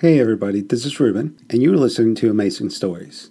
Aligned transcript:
Hey 0.00 0.20
everybody, 0.20 0.60
this 0.60 0.86
is 0.86 1.00
Ruben, 1.00 1.36
and 1.50 1.60
you're 1.60 1.76
listening 1.76 2.14
to 2.14 2.30
Amazing 2.30 2.70
Stories. 2.70 3.30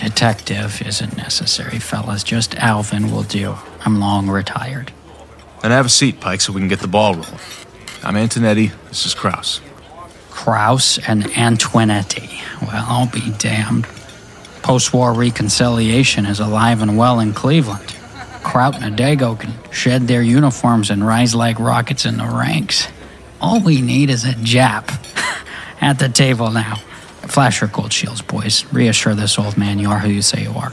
Detective 0.00 0.80
isn't 0.86 1.18
necessary, 1.18 1.78
fellas. 1.78 2.24
Just 2.24 2.54
Alvin 2.54 3.10
will 3.10 3.22
do. 3.22 3.56
I'm 3.84 4.00
long 4.00 4.30
retired. 4.30 4.92
And 5.62 5.74
have 5.74 5.84
a 5.84 5.90
seat, 5.90 6.20
Pike, 6.20 6.40
so 6.40 6.54
we 6.54 6.60
can 6.62 6.68
get 6.68 6.80
the 6.80 6.88
ball 6.88 7.12
rolling. 7.12 7.38
I'm 8.02 8.14
Antonetti. 8.14 8.72
This 8.88 9.04
is 9.04 9.12
Krauss. 9.12 9.60
Krauss 10.30 10.96
and 11.06 11.24
Antonetti. 11.24 12.30
Well, 12.62 12.84
I'll 12.88 13.10
be 13.10 13.30
damned. 13.36 13.84
Post 14.62 14.94
war 14.94 15.12
reconciliation 15.12 16.24
is 16.24 16.40
alive 16.40 16.80
and 16.80 16.96
well 16.96 17.20
in 17.20 17.34
Cleveland. 17.34 17.94
Kraut 18.42 18.82
and 18.82 18.96
Adego 18.96 19.38
can 19.38 19.52
shed 19.70 20.08
their 20.08 20.22
uniforms 20.22 20.88
and 20.88 21.06
rise 21.06 21.34
like 21.34 21.58
rockets 21.58 22.06
in 22.06 22.16
the 22.16 22.24
ranks. 22.24 22.88
All 23.38 23.60
we 23.60 23.82
need 23.82 24.08
is 24.08 24.24
a 24.24 24.32
Jap 24.32 24.88
at 25.82 25.98
the 25.98 26.08
table 26.08 26.50
now. 26.50 26.78
Flash 27.30 27.60
your 27.60 27.70
gold 27.70 27.92
shields, 27.92 28.22
boys. 28.22 28.64
Reassure 28.72 29.14
this 29.14 29.38
old 29.38 29.56
man 29.56 29.78
you 29.78 29.88
are 29.88 30.00
who 30.00 30.08
you 30.08 30.20
say 30.20 30.42
you 30.42 30.50
are. 30.50 30.72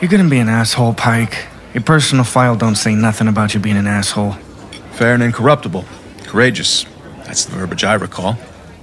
You're 0.00 0.10
gonna 0.10 0.26
be 0.26 0.38
an 0.38 0.48
asshole, 0.48 0.94
Pike. 0.94 1.46
Your 1.74 1.82
personal 1.82 2.24
file 2.24 2.56
don't 2.56 2.76
say 2.76 2.94
nothing 2.94 3.28
about 3.28 3.52
you 3.52 3.60
being 3.60 3.76
an 3.76 3.86
asshole. 3.86 4.32
Fair 4.92 5.12
and 5.12 5.22
incorruptible. 5.22 5.84
Courageous. 6.24 6.86
That's 7.26 7.44
the 7.44 7.56
verbiage 7.56 7.84
I 7.84 7.92
recall. 7.92 8.38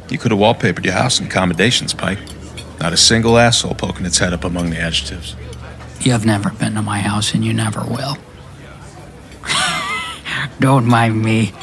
You 0.09 0.19
could 0.19 0.29
have 0.29 0.39
wallpapered 0.39 0.85
your 0.85 0.93
house 0.93 1.19
in 1.19 1.25
accommodations, 1.25 1.95
Pike. 1.95 2.19
Not 2.79 2.93
a 2.93 2.97
single 2.97 3.39
asshole 3.39 3.73
poking 3.73 4.05
its 4.05 4.19
head 4.19 4.31
up 4.31 4.43
among 4.43 4.69
the 4.69 4.79
adjectives. 4.79 5.35
You've 5.99 6.27
never 6.27 6.51
been 6.51 6.75
to 6.75 6.83
my 6.83 6.99
house 6.99 7.33
and 7.33 7.43
you 7.43 7.53
never 7.53 7.81
will. 7.81 8.19
Don't 10.59 10.85
mind 10.85 11.23
me. 11.23 11.53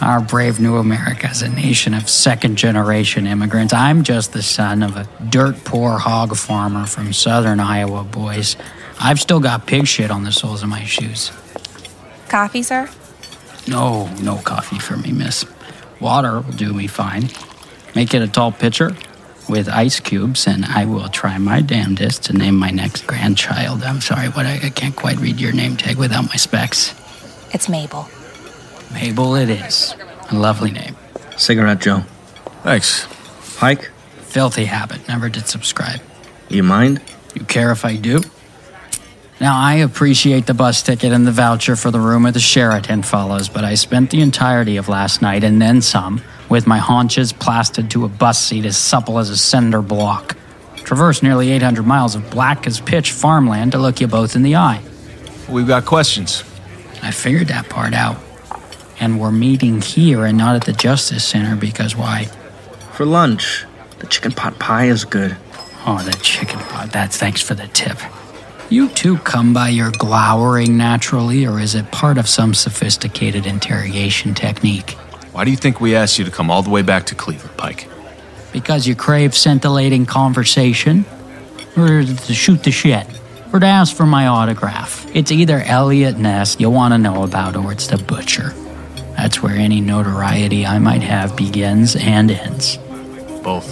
Our 0.00 0.20
brave 0.20 0.60
new 0.60 0.76
America 0.76 1.28
is 1.30 1.40
a 1.40 1.48
nation 1.48 1.94
of 1.94 2.08
second 2.08 2.56
generation 2.56 3.26
immigrants. 3.26 3.72
I'm 3.72 4.04
just 4.04 4.32
the 4.32 4.42
son 4.42 4.82
of 4.82 4.96
a 4.96 5.08
dirt 5.30 5.64
poor 5.64 5.98
hog 5.98 6.36
farmer 6.36 6.86
from 6.86 7.12
southern 7.12 7.60
Iowa, 7.60 8.04
boys. 8.04 8.56
I've 9.00 9.18
still 9.20 9.40
got 9.40 9.66
pig 9.66 9.86
shit 9.86 10.10
on 10.10 10.24
the 10.24 10.32
soles 10.32 10.62
of 10.62 10.68
my 10.68 10.84
shoes. 10.84 11.32
Coffee, 12.28 12.62
sir? 12.62 12.90
No, 13.66 14.08
no 14.16 14.36
coffee 14.36 14.78
for 14.78 14.96
me, 14.96 15.12
miss. 15.12 15.44
Water 15.98 16.40
will 16.40 16.52
do 16.52 16.72
me 16.74 16.86
fine. 16.86 17.30
Make 17.94 18.12
it 18.12 18.20
a 18.20 18.28
tall 18.28 18.52
pitcher 18.52 18.94
with 19.48 19.68
ice 19.68 19.98
cubes, 20.00 20.46
and 20.46 20.64
I 20.66 20.84
will 20.84 21.08
try 21.08 21.38
my 21.38 21.62
damnedest 21.62 22.24
to 22.24 22.32
name 22.34 22.56
my 22.56 22.70
next 22.70 23.06
grandchild. 23.06 23.82
I'm 23.82 24.00
sorry, 24.00 24.28
but 24.28 24.44
I, 24.44 24.60
I 24.64 24.70
can't 24.70 24.94
quite 24.94 25.18
read 25.18 25.40
your 25.40 25.52
name 25.52 25.76
tag 25.76 25.96
without 25.96 26.28
my 26.28 26.36
specs. 26.36 26.94
It's 27.52 27.68
Mabel. 27.68 28.08
Mabel, 28.92 29.34
it 29.36 29.50
is. 29.50 29.94
A 30.30 30.34
lovely 30.34 30.70
name. 30.70 30.96
Cigarette, 31.36 31.80
Joe. 31.80 32.00
Thanks. 32.62 33.06
Pike, 33.58 33.90
Filthy 34.22 34.66
habit. 34.66 35.06
Never 35.08 35.28
did 35.28 35.46
subscribe. 35.48 36.00
you 36.48 36.62
mind? 36.62 37.00
You 37.34 37.44
care 37.44 37.70
if 37.72 37.84
I 37.84 37.96
do? 37.96 38.20
Now, 39.40 39.58
I 39.58 39.74
appreciate 39.76 40.46
the 40.46 40.54
bus 40.54 40.82
ticket 40.82 41.12
and 41.12 41.26
the 41.26 41.32
voucher 41.32 41.76
for 41.76 41.90
the 41.90 42.00
room 42.00 42.24
at 42.26 42.34
the 42.34 42.40
Sheraton, 42.40 43.02
fellows, 43.02 43.48
but 43.50 43.64
I 43.64 43.74
spent 43.74 44.10
the 44.10 44.20
entirety 44.22 44.78
of 44.78 44.88
last 44.88 45.20
night 45.20 45.44
and 45.44 45.60
then 45.60 45.82
some 45.82 46.22
with 46.48 46.66
my 46.66 46.78
haunches 46.78 47.32
plastered 47.32 47.90
to 47.90 48.04
a 48.04 48.08
bus 48.08 48.38
seat 48.38 48.64
as 48.64 48.76
supple 48.78 49.18
as 49.18 49.28
a 49.30 49.36
cinder 49.36 49.82
block. 49.82 50.36
Traversed 50.76 51.22
nearly 51.22 51.50
800 51.50 51.86
miles 51.86 52.14
of 52.14 52.30
black 52.30 52.66
as 52.66 52.80
pitch 52.80 53.12
farmland 53.12 53.72
to 53.72 53.78
look 53.78 54.00
you 54.00 54.06
both 54.06 54.36
in 54.36 54.42
the 54.42 54.56
eye. 54.56 54.82
We've 55.48 55.66
got 55.66 55.84
questions. 55.84 56.42
I 57.02 57.10
figured 57.10 57.48
that 57.48 57.68
part 57.68 57.92
out. 57.92 58.16
And 58.98 59.20
we're 59.20 59.32
meeting 59.32 59.80
here 59.80 60.24
and 60.24 60.38
not 60.38 60.56
at 60.56 60.64
the 60.64 60.72
Justice 60.72 61.24
Center 61.24 61.56
because 61.56 61.94
why? 61.94 62.24
For 62.92 63.04
lunch. 63.04 63.64
The 63.98 64.06
chicken 64.06 64.32
pot 64.32 64.58
pie 64.58 64.86
is 64.86 65.04
good. 65.04 65.36
Oh, 65.86 66.02
the 66.02 66.16
chicken 66.22 66.58
pot. 66.60 66.92
That's 66.92 67.16
thanks 67.16 67.40
for 67.40 67.54
the 67.54 67.68
tip. 67.68 67.98
You 68.68 68.88
two 68.88 69.18
come 69.18 69.54
by 69.54 69.68
your 69.68 69.92
glowering 69.92 70.76
naturally, 70.76 71.46
or 71.46 71.60
is 71.60 71.74
it 71.74 71.90
part 71.92 72.18
of 72.18 72.28
some 72.28 72.52
sophisticated 72.52 73.46
interrogation 73.46 74.34
technique? 74.34 74.92
Why 75.32 75.44
do 75.44 75.52
you 75.52 75.56
think 75.56 75.80
we 75.80 75.94
asked 75.94 76.18
you 76.18 76.24
to 76.24 76.30
come 76.30 76.50
all 76.50 76.62
the 76.62 76.70
way 76.70 76.82
back 76.82 77.06
to 77.06 77.14
Cleveland, 77.14 77.56
Pike? 77.56 77.86
Because 78.52 78.88
you 78.88 78.96
crave 78.96 79.36
scintillating 79.36 80.04
conversation? 80.06 81.04
Or 81.76 82.02
to 82.02 82.34
shoot 82.34 82.64
the 82.64 82.72
shit? 82.72 83.06
Or 83.52 83.60
to 83.60 83.66
ask 83.66 83.94
for 83.94 84.06
my 84.06 84.26
autograph? 84.26 85.06
It's 85.14 85.30
either 85.30 85.60
Eliot 85.60 86.18
Ness 86.18 86.58
you 86.58 86.70
want 86.70 86.92
to 86.92 86.98
know 86.98 87.22
about, 87.22 87.54
or 87.54 87.70
it's 87.70 87.86
the 87.86 87.98
butcher. 87.98 88.52
That's 89.16 89.42
where 89.42 89.54
any 89.54 89.80
notoriety 89.80 90.66
I 90.66 90.78
might 90.78 91.02
have 91.02 91.36
begins 91.36 91.96
and 91.96 92.30
ends. 92.30 92.76
Both. 93.42 93.66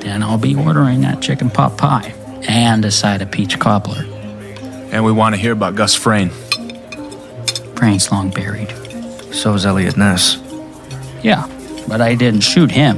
Then 0.00 0.22
I'll 0.22 0.38
be 0.38 0.54
ordering 0.54 1.00
that 1.02 1.20
chicken 1.20 1.50
pot 1.50 1.76
pie 1.78 2.14
and 2.48 2.84
a 2.84 2.90
side 2.90 3.22
of 3.22 3.30
peach 3.30 3.58
cobbler. 3.58 4.04
And 4.92 5.04
we 5.04 5.12
want 5.12 5.34
to 5.34 5.40
hear 5.40 5.52
about 5.52 5.74
Gus 5.76 5.94
Frayne. 5.94 6.30
Frayne's 7.76 8.10
long 8.12 8.30
buried. 8.30 8.70
So 9.32 9.54
is 9.54 9.64
Eliot 9.64 9.96
Ness. 9.96 10.36
Yeah, 11.22 11.46
but 11.88 12.00
I 12.00 12.14
didn't 12.14 12.40
shoot 12.40 12.70
him. 12.70 12.96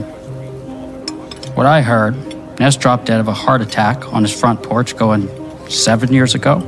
What 1.54 1.66
I 1.66 1.82
heard, 1.82 2.14
Ness 2.58 2.76
dropped 2.76 3.06
dead 3.06 3.20
of 3.20 3.28
a 3.28 3.34
heart 3.34 3.60
attack 3.60 4.12
on 4.12 4.22
his 4.22 4.38
front 4.38 4.62
porch 4.62 4.96
going 4.96 5.28
seven 5.68 6.12
years 6.12 6.34
ago. 6.34 6.60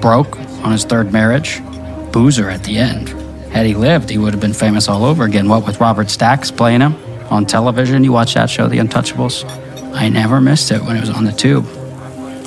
Broke 0.00 0.38
on 0.64 0.72
his 0.72 0.84
third 0.84 1.12
marriage. 1.12 1.60
Boozer 2.12 2.48
at 2.48 2.64
the 2.64 2.78
end. 2.78 3.15
Had 3.56 3.64
he 3.64 3.74
lived, 3.74 4.10
he 4.10 4.18
would 4.18 4.34
have 4.34 4.40
been 4.42 4.52
famous 4.52 4.86
all 4.86 5.02
over 5.02 5.24
again. 5.24 5.48
What 5.48 5.64
with 5.64 5.80
Robert 5.80 6.10
Stack's 6.10 6.50
playing 6.50 6.82
him 6.82 6.94
on 7.30 7.46
television? 7.46 8.04
You 8.04 8.12
watch 8.12 8.34
that 8.34 8.50
show, 8.50 8.68
The 8.68 8.76
Untouchables? 8.76 9.46
I 9.94 10.10
never 10.10 10.42
missed 10.42 10.70
it 10.72 10.82
when 10.82 10.94
it 10.94 11.00
was 11.00 11.08
on 11.08 11.24
the 11.24 11.32
tube. 11.32 11.64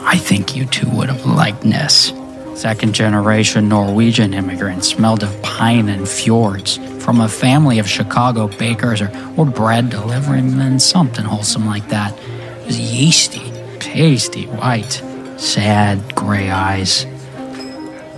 I 0.01 0.19
think 0.19 0.55
you 0.55 0.67
two 0.67 0.87
would 0.91 1.09
have 1.09 1.25
liked 1.25 1.65
Ness. 1.65 2.13
Second 2.53 2.93
generation 2.93 3.67
Norwegian 3.67 4.35
immigrant, 4.35 4.85
smelled 4.85 5.23
of 5.23 5.41
pine 5.41 5.89
and 5.89 6.07
fjords, 6.07 6.77
from 7.03 7.21
a 7.21 7.27
family 7.27 7.79
of 7.79 7.89
Chicago 7.89 8.47
bakers 8.47 9.01
or, 9.01 9.11
or 9.35 9.47
bread 9.47 9.85
deliverymen, 9.85 10.79
something 10.79 11.25
wholesome 11.25 11.65
like 11.65 11.89
that. 11.89 12.15
It 12.15 12.67
was 12.67 12.79
yeasty, 12.79 13.51
pasty 13.79 14.45
white, 14.45 15.01
sad 15.37 16.13
gray 16.13 16.51
eyes. 16.51 17.07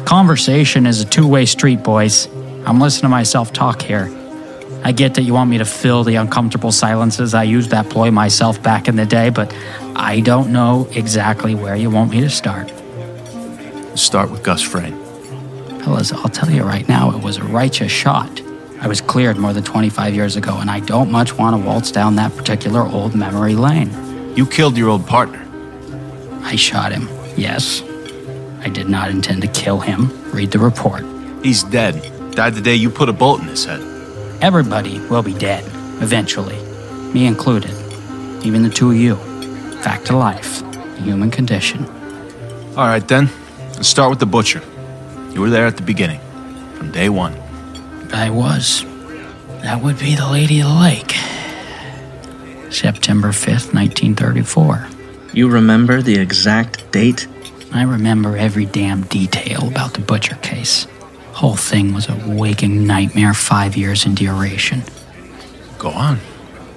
Conversation 0.04 0.86
is 0.86 1.00
a 1.00 1.06
two 1.06 1.26
way 1.26 1.46
street, 1.46 1.84
boys. 1.84 2.28
I'm 2.66 2.80
listening 2.80 3.04
to 3.04 3.10
myself 3.10 3.52
talk 3.52 3.82
here. 3.82 4.10
I 4.84 4.92
get 4.92 5.16
that 5.16 5.24
you 5.24 5.34
want 5.34 5.50
me 5.50 5.58
to 5.58 5.66
fill 5.66 6.04
the 6.04 6.16
uncomfortable 6.16 6.72
silences. 6.72 7.34
I 7.34 7.44
used 7.44 7.72
that 7.72 7.90
ploy 7.90 8.12
myself 8.12 8.62
back 8.62 8.88
in 8.88 8.96
the 8.96 9.06
day, 9.06 9.30
but 9.30 9.54
I 9.96 10.22
don't 10.22 10.52
know 10.52 10.88
exactly 10.92 11.56
where 11.56 11.76
you 11.76 11.90
want 11.90 12.12
me 12.12 12.22
to 12.22 12.30
start. 12.30 12.72
Start 13.96 14.32
with 14.32 14.44
Gus 14.44 14.62
Frayne. 14.62 14.98
Fellas, 15.82 16.12
I'll 16.12 16.30
tell 16.30 16.50
you 16.50 16.64
right 16.64 16.88
now, 16.88 17.16
it 17.16 17.24
was 17.24 17.38
a 17.38 17.44
righteous 17.44 17.92
shot. 17.92 18.42
I 18.80 18.88
was 18.88 19.02
cleared 19.02 19.38
more 19.38 19.54
than 19.54 19.64
25 19.64 20.16
years 20.16 20.36
ago, 20.36 20.58
and 20.58 20.70
I 20.70 20.80
don't 20.80 21.12
much 21.12 21.38
want 21.38 21.56
to 21.56 21.68
waltz 21.68 21.92
down 21.92 22.16
that 22.16 22.36
particular 22.36 22.82
old 22.82 23.16
memory 23.16 23.56
lane. 23.56 23.92
You 24.36 24.46
killed 24.46 24.78
your 24.78 24.90
old 24.90 25.06
partner. 25.06 25.48
I 26.44 26.56
shot 26.56 26.92
him, 26.92 27.08
yes. 27.36 27.84
I 28.62 28.70
did 28.70 28.90
not 28.90 29.10
intend 29.10 29.42
to 29.42 29.48
kill 29.48 29.80
him. 29.80 30.10
Read 30.32 30.52
the 30.52 30.60
report. 30.60 31.06
He's 31.44 31.64
dead. 31.64 32.21
Died 32.32 32.56
the 32.56 32.62
day 32.62 32.76
you 32.76 32.90
put 32.90 33.10
a 33.10 33.14
bolt 33.14 33.42
in 33.42 33.48
his 33.48 33.66
head. 33.66 33.82
Everybody 34.42 35.00
will 35.08 35.22
be 35.22 35.34
dead, 35.34 35.66
eventually. 36.02 36.58
Me 37.14 37.26
included. 37.26 37.72
Even 38.44 38.64
the 38.64 38.70
two 38.70 38.92
of 38.92 38.96
you. 38.96 39.16
Back 39.84 40.06
to 40.06 40.16
life. 40.16 40.62
The 40.62 41.02
human 41.02 41.30
condition. 41.30 41.86
All 42.78 42.88
right, 42.88 43.06
then. 43.06 43.30
Let's 43.76 43.90
start 43.90 44.10
with 44.10 44.20
the 44.20 44.26
butcher. 44.26 44.64
You 45.32 45.42
were 45.42 45.50
there 45.50 45.66
at 45.66 45.76
the 45.76 45.84
beginning, 45.84 46.20
from 46.76 46.92
day 46.92 47.10
one. 47.10 47.36
I 48.14 48.30
was. 48.30 48.86
That 49.62 49.82
would 49.84 50.00
be 50.00 50.16
the 50.16 50.30
Lady 50.30 50.62
of 50.62 50.68
the 50.68 50.74
Lake. 50.76 51.16
September 52.72 53.30
5th, 53.30 53.74
1934. 53.74 54.88
You 55.34 55.50
remember 55.50 56.02
the 56.02 56.18
exact 56.18 56.92
date? 56.92 57.28
I 57.74 57.84
remember 57.84 58.38
every 58.38 58.66
damn 58.66 59.02
detail 59.04 59.68
about 59.68 59.94
the 59.94 60.02
butcher 60.02 60.36
case. 60.38 60.88
Whole 61.34 61.56
thing 61.56 61.94
was 61.94 62.08
a 62.10 62.24
waking 62.28 62.86
nightmare 62.86 63.34
five 63.34 63.76
years 63.76 64.06
in 64.06 64.16
duration. 64.16 64.84
Go 65.78 65.90
on. 65.90 66.20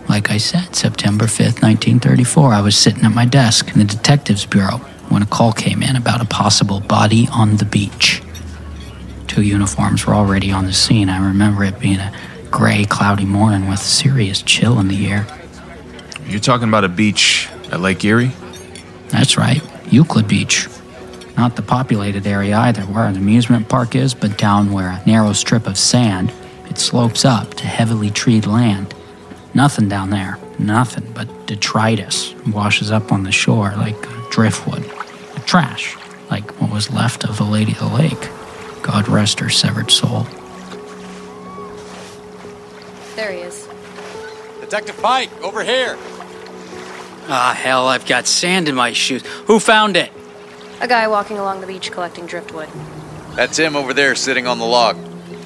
Like 0.08 0.30
I 0.30 0.36
said, 0.36 0.74
September 0.76 1.24
5th, 1.24 1.62
1934, 1.62 2.52
I 2.52 2.60
was 2.60 2.76
sitting 2.76 3.04
at 3.04 3.14
my 3.14 3.24
desk 3.24 3.72
in 3.72 3.78
the 3.78 3.84
Detectives 3.84 4.46
Bureau 4.46 4.78
when 5.08 5.22
a 5.22 5.26
call 5.26 5.52
came 5.52 5.82
in 5.82 5.96
about 5.96 6.20
a 6.20 6.26
possible 6.26 6.80
body 6.80 7.28
on 7.32 7.56
the 7.56 7.64
beach. 7.64 8.22
Two 9.26 9.42
uniforms 9.42 10.06
were 10.06 10.14
already 10.14 10.52
on 10.52 10.66
the 10.66 10.72
scene. 10.72 11.08
I 11.08 11.26
remember 11.26 11.64
it 11.64 11.80
being 11.80 11.98
a 11.98 12.12
gray, 12.50 12.84
cloudy 12.84 13.24
morning 13.24 13.68
with 13.68 13.80
a 13.80 13.84
serious 13.84 14.42
chill 14.42 14.78
in 14.78 14.88
the 14.88 15.06
air. 15.06 15.26
You're 16.26 16.40
talking 16.40 16.68
about 16.68 16.84
a 16.84 16.88
beach 16.88 17.48
at 17.72 17.80
Lake 17.80 18.04
Erie? 18.04 18.32
That's 19.08 19.36
right, 19.36 19.62
Euclid 19.90 20.28
Beach. 20.28 20.68
Not 21.36 21.56
the 21.56 21.62
populated 21.62 22.26
area 22.26 22.56
either, 22.56 22.82
where 22.82 23.06
an 23.06 23.16
amusement 23.16 23.68
park 23.68 23.96
is, 23.96 24.14
but 24.14 24.38
down 24.38 24.72
where 24.72 24.88
a 24.88 25.02
narrow 25.04 25.32
strip 25.32 25.66
of 25.66 25.76
sand, 25.76 26.32
it 26.70 26.78
slopes 26.78 27.24
up 27.24 27.54
to 27.54 27.66
heavily 27.66 28.10
treed 28.10 28.46
land. 28.46 28.94
Nothing 29.52 29.88
down 29.88 30.10
there, 30.10 30.38
nothing 30.58 31.10
but 31.12 31.46
detritus 31.46 32.34
washes 32.46 32.90
up 32.90 33.12
on 33.12 33.24
the 33.24 33.32
shore 33.32 33.72
like 33.76 33.96
driftwood, 34.30 34.84
trash, 35.46 35.96
like 36.30 36.50
what 36.60 36.70
was 36.70 36.90
left 36.90 37.24
of 37.24 37.36
the 37.36 37.44
Lady 37.44 37.72
of 37.72 37.78
the 37.78 37.88
Lake. 37.88 38.30
God 38.82 39.08
rest 39.08 39.40
her 39.40 39.50
severed 39.50 39.90
soul. 39.90 40.26
There 43.16 43.32
he 43.32 43.38
is. 43.38 43.68
Detective 44.60 45.00
Pike, 45.00 45.30
over 45.42 45.62
here. 45.62 45.96
Ah, 47.26 47.58
hell, 47.58 47.88
I've 47.88 48.06
got 48.06 48.26
sand 48.26 48.68
in 48.68 48.74
my 48.74 48.92
shoes. 48.92 49.24
Who 49.46 49.58
found 49.58 49.96
it? 49.96 50.12
A 50.80 50.88
guy 50.88 51.08
walking 51.08 51.38
along 51.38 51.60
the 51.60 51.66
beach 51.66 51.90
collecting 51.92 52.26
driftwood. 52.26 52.68
That's 53.34 53.56
him 53.56 53.76
over 53.76 53.94
there 53.94 54.14
sitting 54.14 54.46
on 54.46 54.58
the 54.58 54.64
log. 54.64 54.96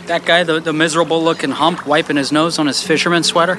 That 0.06 0.24
guy, 0.24 0.42
the, 0.42 0.60
the 0.60 0.72
miserable 0.72 1.22
looking 1.22 1.50
hump 1.50 1.86
wiping 1.86 2.16
his 2.16 2.32
nose 2.32 2.58
on 2.58 2.66
his 2.66 2.82
fisherman 2.82 3.22
sweater? 3.22 3.58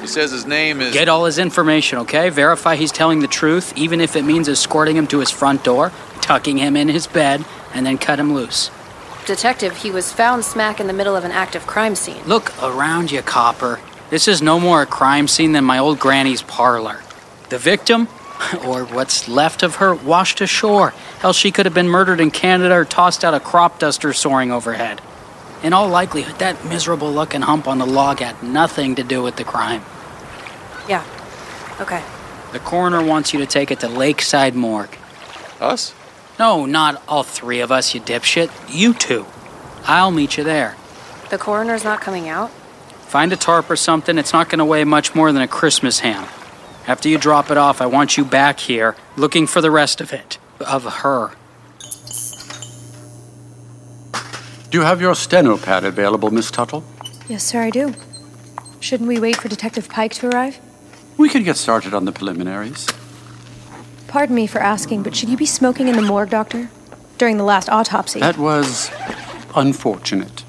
He 0.00 0.06
says 0.06 0.30
his 0.30 0.46
name 0.46 0.80
is. 0.80 0.94
Get 0.94 1.08
all 1.08 1.24
his 1.24 1.38
information, 1.38 1.98
okay? 1.98 2.30
Verify 2.30 2.76
he's 2.76 2.92
telling 2.92 3.20
the 3.20 3.28
truth, 3.28 3.76
even 3.76 4.00
if 4.00 4.16
it 4.16 4.22
means 4.22 4.48
escorting 4.48 4.96
him 4.96 5.06
to 5.08 5.18
his 5.18 5.30
front 5.30 5.62
door, 5.62 5.92
tucking 6.20 6.58
him 6.58 6.76
in 6.76 6.88
his 6.88 7.06
bed, 7.06 7.44
and 7.74 7.84
then 7.84 7.98
cut 7.98 8.18
him 8.18 8.32
loose. 8.32 8.70
Detective, 9.26 9.76
he 9.76 9.90
was 9.90 10.12
found 10.12 10.44
smack 10.44 10.80
in 10.80 10.86
the 10.86 10.92
middle 10.92 11.14
of 11.14 11.24
an 11.24 11.32
active 11.32 11.66
crime 11.66 11.94
scene. 11.94 12.22
Look 12.24 12.52
around 12.62 13.12
you, 13.12 13.20
Copper. 13.22 13.78
This 14.08 14.26
is 14.26 14.40
no 14.40 14.58
more 14.58 14.82
a 14.82 14.86
crime 14.86 15.28
scene 15.28 15.52
than 15.52 15.64
my 15.64 15.78
old 15.78 15.98
granny's 15.98 16.42
parlor. 16.42 17.00
The 17.50 17.58
victim, 17.58 18.08
or 18.64 18.84
what's 18.84 19.28
left 19.28 19.62
of 19.62 19.76
her, 19.76 19.94
washed 19.94 20.40
ashore. 20.40 20.90
Hell, 21.18 21.32
she 21.32 21.50
could 21.50 21.66
have 21.66 21.74
been 21.74 21.88
murdered 21.88 22.20
in 22.20 22.30
Canada 22.30 22.74
or 22.74 22.84
tossed 22.84 23.24
out 23.24 23.34
a 23.34 23.40
crop 23.40 23.78
duster 23.78 24.12
soaring 24.12 24.50
overhead. 24.50 25.00
In 25.62 25.72
all 25.72 25.88
likelihood, 25.88 26.38
that 26.38 26.64
miserable 26.64 27.12
looking 27.12 27.42
hump 27.42 27.68
on 27.68 27.78
the 27.78 27.86
log 27.86 28.20
had 28.20 28.42
nothing 28.42 28.94
to 28.94 29.02
do 29.02 29.22
with 29.22 29.36
the 29.36 29.44
crime. 29.44 29.82
Yeah. 30.88 31.04
Okay. 31.80 32.02
The 32.52 32.58
coroner 32.58 33.02
wants 33.02 33.32
you 33.32 33.40
to 33.40 33.46
take 33.46 33.70
it 33.70 33.80
to 33.80 33.88
Lakeside 33.88 34.54
Morgue. 34.54 34.96
Us? 35.60 35.94
No, 36.38 36.64
not 36.64 37.02
all 37.06 37.22
three 37.22 37.60
of 37.60 37.70
us, 37.70 37.94
you 37.94 38.00
dipshit. 38.00 38.50
You 38.74 38.94
two. 38.94 39.26
I'll 39.84 40.10
meet 40.10 40.38
you 40.38 40.44
there. 40.44 40.76
The 41.28 41.38
coroner's 41.38 41.84
not 41.84 42.00
coming 42.00 42.28
out? 42.28 42.50
Find 42.50 43.32
a 43.32 43.36
tarp 43.36 43.70
or 43.70 43.76
something. 43.76 44.16
It's 44.16 44.32
not 44.32 44.48
going 44.48 44.60
to 44.60 44.64
weigh 44.64 44.84
much 44.84 45.14
more 45.14 45.30
than 45.32 45.42
a 45.42 45.48
Christmas 45.48 46.00
ham. 46.00 46.26
After 46.86 47.08
you 47.08 47.18
drop 47.18 47.50
it 47.50 47.56
off, 47.56 47.80
I 47.80 47.86
want 47.86 48.16
you 48.16 48.24
back 48.24 48.60
here 48.60 48.96
looking 49.16 49.46
for 49.46 49.60
the 49.60 49.70
rest 49.70 50.00
of 50.00 50.12
it. 50.12 50.38
Of 50.60 50.84
her. 50.84 51.32
Do 54.70 54.78
you 54.78 54.84
have 54.84 55.00
your 55.00 55.14
steno 55.14 55.56
pad 55.56 55.84
available, 55.84 56.30
Miss 56.30 56.50
Tuttle? 56.50 56.84
Yes, 57.28 57.44
sir, 57.44 57.62
I 57.62 57.70
do. 57.70 57.94
Shouldn't 58.80 59.08
we 59.08 59.18
wait 59.18 59.36
for 59.36 59.48
Detective 59.48 59.88
Pike 59.88 60.14
to 60.14 60.28
arrive? 60.28 60.58
We 61.16 61.28
could 61.28 61.44
get 61.44 61.56
started 61.56 61.92
on 61.92 62.04
the 62.04 62.12
preliminaries. 62.12 62.86
Pardon 64.08 64.34
me 64.34 64.46
for 64.46 64.60
asking, 64.60 65.02
but 65.02 65.14
should 65.14 65.28
you 65.28 65.36
be 65.36 65.46
smoking 65.46 65.86
in 65.88 65.96
the 65.96 66.02
morgue, 66.02 66.30
Doctor? 66.30 66.70
During 67.18 67.36
the 67.36 67.44
last 67.44 67.68
autopsy? 67.68 68.20
That 68.20 68.38
was 68.38 68.90
unfortunate. 69.54 70.44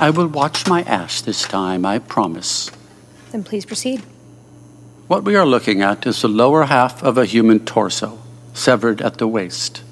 I 0.00 0.10
will 0.10 0.28
watch 0.28 0.66
my 0.68 0.82
ass 0.82 1.20
this 1.20 1.42
time, 1.42 1.84
I 1.84 1.98
promise. 1.98 2.70
Then 3.32 3.44
please 3.44 3.66
proceed. 3.66 4.02
What 5.08 5.24
we 5.24 5.36
are 5.36 5.46
looking 5.46 5.80
at 5.80 6.06
is 6.06 6.20
the 6.20 6.28
lower 6.28 6.64
half 6.64 7.02
of 7.02 7.16
a 7.16 7.24
human 7.24 7.64
torso, 7.64 8.18
severed 8.52 9.00
at 9.00 9.16
the 9.16 9.26
waist. 9.26 9.82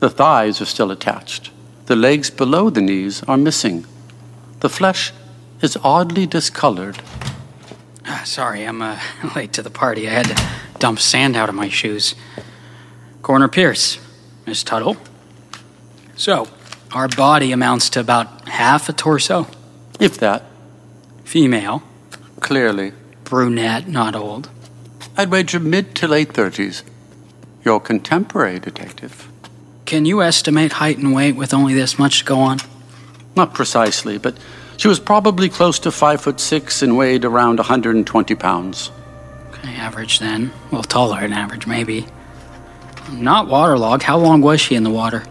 The 0.00 0.08
thighs 0.08 0.62
are 0.62 0.64
still 0.64 0.90
attached. 0.90 1.50
The 1.84 1.94
legs 1.94 2.30
below 2.30 2.70
the 2.70 2.80
knees 2.80 3.22
are 3.24 3.36
missing. 3.36 3.84
The 4.60 4.70
flesh 4.70 5.12
is 5.60 5.76
oddly 5.84 6.26
discolored. 6.26 7.02
Ah, 8.06 8.22
sorry, 8.24 8.64
I'm 8.64 8.80
uh, 8.80 8.98
late 9.36 9.52
to 9.52 9.62
the 9.62 9.68
party. 9.68 10.08
I 10.08 10.12
had 10.12 10.26
to 10.26 10.78
dump 10.78 11.00
sand 11.00 11.36
out 11.36 11.50
of 11.50 11.54
my 11.54 11.68
shoes. 11.68 12.14
Coroner 13.20 13.48
Pierce, 13.48 13.98
Miss 14.46 14.64
Tuttle. 14.64 14.96
So, 16.16 16.48
our 16.92 17.08
body 17.08 17.52
amounts 17.52 17.90
to 17.90 18.00
about 18.00 18.48
half 18.48 18.88
a 18.88 18.94
torso. 18.94 19.48
If 20.00 20.16
that, 20.20 20.44
Female, 21.24 21.82
clearly. 22.40 22.94
Brunette, 23.26 23.88
not 23.88 24.14
old. 24.14 24.48
I'd 25.16 25.30
wager 25.30 25.60
mid 25.60 25.94
to 25.96 26.08
late 26.08 26.32
30s. 26.32 26.82
Your 27.64 27.80
contemporary 27.80 28.60
detective. 28.60 29.28
Can 29.84 30.04
you 30.04 30.22
estimate 30.22 30.72
height 30.74 30.98
and 30.98 31.12
weight 31.14 31.36
with 31.36 31.52
only 31.52 31.74
this 31.74 31.98
much 31.98 32.20
to 32.20 32.24
go 32.24 32.38
on? 32.38 32.58
Not 33.34 33.52
precisely, 33.52 34.16
but 34.18 34.38
she 34.76 34.88
was 34.88 35.00
probably 35.00 35.48
close 35.48 35.78
to 35.80 35.90
five 35.90 36.20
foot 36.20 36.38
six 36.40 36.82
and 36.82 36.96
weighed 36.96 37.24
around 37.24 37.58
120 37.58 38.34
pounds. 38.36 38.90
Okay, 39.50 39.74
average 39.74 40.20
then. 40.20 40.52
Well, 40.70 40.82
taller 40.82 41.20
than 41.20 41.32
average, 41.32 41.66
maybe. 41.66 42.06
Not 43.10 43.48
waterlogged. 43.48 44.04
How 44.04 44.18
long 44.18 44.40
was 44.40 44.60
she 44.60 44.74
in 44.74 44.84
the 44.84 44.90
water? 44.90 45.24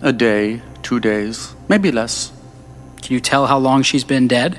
A 0.00 0.12
day, 0.12 0.62
two 0.82 1.00
days, 1.00 1.54
maybe 1.68 1.92
less, 1.92 2.32
Can 3.02 3.14
you 3.14 3.20
tell 3.20 3.46
how 3.46 3.58
long 3.58 3.82
she's 3.82 4.04
been 4.04 4.28
dead? 4.28 4.58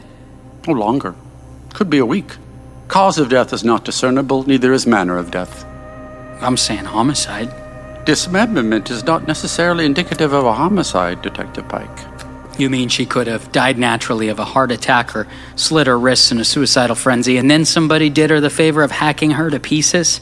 Oh, 0.67 0.71
longer. 0.73 1.15
Could 1.73 1.89
be 1.89 1.97
a 1.97 2.05
week. 2.05 2.37
Cause 2.87 3.17
of 3.17 3.29
death 3.29 3.53
is 3.53 3.63
not 3.63 3.85
discernible, 3.85 4.43
neither 4.43 4.73
is 4.73 4.85
manner 4.85 5.17
of 5.17 5.31
death. 5.31 5.65
I'm 6.41 6.57
saying 6.57 6.85
homicide. 6.85 7.51
Dismemberment 8.05 8.91
is 8.91 9.03
not 9.03 9.27
necessarily 9.27 9.85
indicative 9.85 10.33
of 10.33 10.45
a 10.45 10.53
homicide, 10.53 11.21
Detective 11.21 11.67
Pike. 11.69 11.89
You 12.59 12.69
mean 12.69 12.89
she 12.89 13.05
could 13.05 13.27
have 13.27 13.51
died 13.51 13.79
naturally 13.79 14.27
of 14.27 14.37
a 14.39 14.45
heart 14.45 14.71
attack 14.71 15.15
or 15.15 15.27
slit 15.55 15.87
her 15.87 15.97
wrists 15.97 16.31
in 16.31 16.39
a 16.39 16.45
suicidal 16.45 16.95
frenzy, 16.95 17.37
and 17.37 17.49
then 17.49 17.65
somebody 17.65 18.09
did 18.09 18.29
her 18.29 18.39
the 18.39 18.49
favor 18.49 18.83
of 18.83 18.91
hacking 18.91 19.31
her 19.31 19.49
to 19.49 19.59
pieces? 19.59 20.21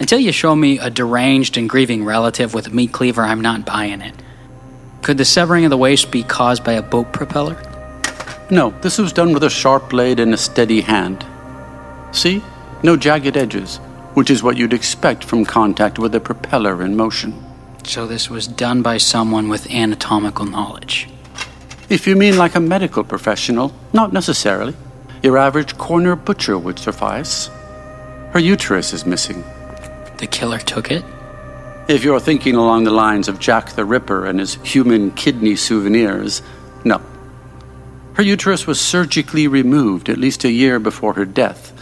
Until 0.00 0.18
you 0.18 0.32
show 0.32 0.56
me 0.56 0.78
a 0.78 0.90
deranged 0.90 1.56
and 1.56 1.68
grieving 1.68 2.04
relative 2.04 2.54
with 2.54 2.66
a 2.66 2.70
meat 2.70 2.92
cleaver, 2.92 3.22
I'm 3.22 3.42
not 3.42 3.66
buying 3.66 4.00
it. 4.00 4.14
Could 5.02 5.18
the 5.18 5.24
severing 5.24 5.64
of 5.64 5.70
the 5.70 5.76
waist 5.76 6.10
be 6.10 6.22
caused 6.22 6.64
by 6.64 6.72
a 6.72 6.82
boat 6.82 7.12
propeller? 7.12 7.56
No, 8.50 8.70
this 8.80 8.98
was 8.98 9.12
done 9.12 9.32
with 9.32 9.44
a 9.44 9.50
sharp 9.50 9.90
blade 9.90 10.18
and 10.18 10.32
a 10.32 10.38
steady 10.38 10.80
hand. 10.80 11.24
See? 12.12 12.42
No 12.82 12.96
jagged 12.96 13.36
edges, 13.36 13.76
which 14.14 14.30
is 14.30 14.42
what 14.42 14.56
you'd 14.56 14.72
expect 14.72 15.24
from 15.24 15.44
contact 15.44 15.98
with 15.98 16.14
a 16.14 16.20
propeller 16.20 16.82
in 16.82 16.96
motion. 16.96 17.44
So 17.84 18.06
this 18.06 18.28
was 18.28 18.46
done 18.46 18.82
by 18.82 18.98
someone 18.98 19.48
with 19.48 19.70
anatomical 19.70 20.44
knowledge. 20.44 21.08
If 21.88 22.06
you 22.06 22.16
mean 22.16 22.36
like 22.36 22.54
a 22.54 22.60
medical 22.60 23.02
professional, 23.02 23.72
not 23.92 24.12
necessarily. 24.12 24.74
Your 25.22 25.38
average 25.38 25.78
corner 25.78 26.14
butcher 26.16 26.58
would 26.58 26.78
suffice. 26.78 27.48
Her 28.32 28.38
uterus 28.38 28.92
is 28.92 29.06
missing. 29.06 29.42
The 30.18 30.26
killer 30.26 30.58
took 30.58 30.90
it? 30.90 31.04
If 31.88 32.04
you're 32.04 32.20
thinking 32.20 32.54
along 32.54 32.84
the 32.84 32.90
lines 32.90 33.28
of 33.28 33.38
Jack 33.38 33.70
the 33.70 33.84
Ripper 33.84 34.26
and 34.26 34.38
his 34.38 34.56
human 34.56 35.10
kidney 35.12 35.56
souvenirs, 35.56 36.42
no. 36.84 37.00
Her 38.14 38.22
uterus 38.22 38.66
was 38.66 38.80
surgically 38.80 39.48
removed 39.48 40.10
at 40.10 40.18
least 40.18 40.44
a 40.44 40.50
year 40.50 40.78
before 40.78 41.14
her 41.14 41.24
death. 41.24 41.72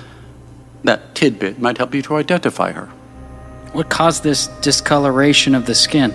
That 0.86 1.16
tidbit 1.16 1.58
might 1.58 1.78
help 1.78 1.94
you 1.96 2.02
to 2.02 2.14
identify 2.16 2.70
her. 2.70 2.86
What 3.72 3.90
caused 3.90 4.22
this 4.22 4.46
discoloration 4.62 5.56
of 5.56 5.66
the 5.66 5.74
skin? 5.74 6.14